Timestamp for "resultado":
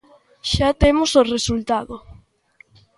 1.33-1.95